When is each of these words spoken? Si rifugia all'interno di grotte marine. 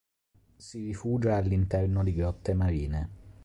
Si 0.57 0.83
rifugia 0.83 1.35
all'interno 1.35 2.01
di 2.03 2.15
grotte 2.15 2.55
marine. 2.55 3.09